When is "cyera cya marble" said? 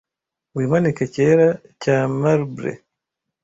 1.13-2.71